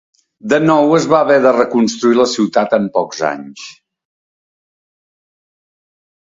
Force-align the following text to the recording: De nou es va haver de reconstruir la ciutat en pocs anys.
De 0.51 0.57
nou 0.61 0.93
es 0.99 1.03
va 1.11 1.19
haver 1.25 1.35
de 1.43 1.51
reconstruir 1.57 2.17
la 2.21 2.25
ciutat 2.31 2.73
en 2.79 2.87
pocs 2.97 3.21
anys. 3.29 3.67